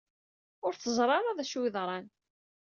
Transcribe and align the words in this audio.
Ur 0.65 0.73
teẓri 0.75 1.13
ara 1.19 1.37
d 1.37 1.39
acu 1.43 1.59
ay 1.59 1.63
yeḍran. 1.65 2.05